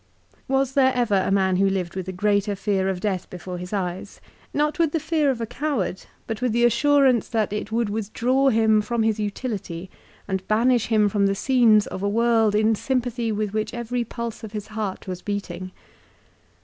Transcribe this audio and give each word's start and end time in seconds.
Was 0.47 0.73
there 0.73 0.91
ever 0.95 1.13
a 1.13 1.29
man 1.29 1.57
who 1.57 1.69
lived 1.69 1.95
with 1.95 2.07
a 2.07 2.11
greater 2.11 2.55
fear 2.55 2.89
of 2.89 2.99
death 3.01 3.29
before 3.29 3.59
his 3.59 3.71
eyes; 3.71 4.19
not 4.51 4.79
with 4.79 4.93
the 4.93 4.99
fear 4.99 5.29
of 5.29 5.39
a 5.39 5.45
coward, 5.45 6.05
but 6.25 6.41
with 6.41 6.53
the 6.53 6.65
assurance 6.65 7.27
that 7.27 7.53
it 7.53 7.71
would 7.71 7.87
withdraw 7.87 8.49
him 8.49 8.81
from 8.81 9.03
his 9.03 9.19
utility 9.19 9.91
and 10.27 10.47
banish 10.47 10.87
him 10.87 11.07
from 11.07 11.27
the 11.27 11.35
scenes 11.35 11.85
of 11.85 12.01
a 12.01 12.09
world 12.09 12.55
in 12.55 12.73
sym 12.73 12.99
pathy 13.03 13.31
with 13.31 13.53
which 13.53 13.75
every 13.75 14.03
pulse 14.03 14.43
of 14.43 14.53
his 14.53 14.69
heart 14.69 15.07
was 15.07 15.21
beating? 15.21 15.69